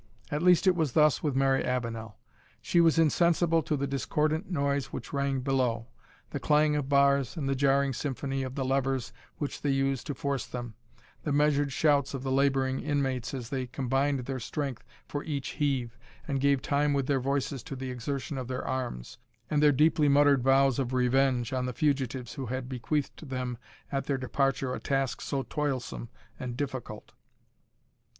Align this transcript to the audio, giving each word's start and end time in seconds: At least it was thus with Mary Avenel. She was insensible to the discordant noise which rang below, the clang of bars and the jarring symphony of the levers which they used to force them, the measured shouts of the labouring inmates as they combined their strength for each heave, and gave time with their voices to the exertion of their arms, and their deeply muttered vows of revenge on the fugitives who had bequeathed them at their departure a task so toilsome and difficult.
At 0.31 0.41
least 0.41 0.65
it 0.65 0.75
was 0.75 0.93
thus 0.93 1.21
with 1.21 1.35
Mary 1.35 1.63
Avenel. 1.63 2.17
She 2.59 2.81
was 2.81 2.97
insensible 2.97 3.61
to 3.61 3.77
the 3.77 3.85
discordant 3.85 4.49
noise 4.49 4.85
which 4.87 5.13
rang 5.13 5.41
below, 5.41 5.89
the 6.31 6.39
clang 6.39 6.75
of 6.75 6.89
bars 6.89 7.37
and 7.37 7.47
the 7.47 7.53
jarring 7.53 7.93
symphony 7.93 8.41
of 8.41 8.55
the 8.55 8.65
levers 8.65 9.13
which 9.37 9.61
they 9.61 9.69
used 9.69 10.07
to 10.07 10.15
force 10.15 10.47
them, 10.47 10.73
the 11.21 11.31
measured 11.31 11.71
shouts 11.71 12.15
of 12.15 12.23
the 12.23 12.31
labouring 12.31 12.79
inmates 12.79 13.31
as 13.35 13.49
they 13.49 13.67
combined 13.67 14.21
their 14.21 14.39
strength 14.39 14.83
for 15.07 15.23
each 15.23 15.49
heave, 15.49 15.99
and 16.27 16.41
gave 16.41 16.63
time 16.63 16.93
with 16.93 17.05
their 17.05 17.19
voices 17.21 17.61
to 17.61 17.75
the 17.75 17.91
exertion 17.91 18.39
of 18.39 18.47
their 18.47 18.65
arms, 18.67 19.19
and 19.51 19.61
their 19.61 19.71
deeply 19.71 20.09
muttered 20.09 20.41
vows 20.41 20.79
of 20.79 20.93
revenge 20.93 21.53
on 21.53 21.67
the 21.67 21.73
fugitives 21.73 22.33
who 22.33 22.47
had 22.47 22.67
bequeathed 22.67 23.29
them 23.29 23.55
at 23.91 24.05
their 24.05 24.17
departure 24.17 24.73
a 24.73 24.79
task 24.79 25.21
so 25.21 25.43
toilsome 25.43 26.09
and 26.39 26.57
difficult. 26.57 27.11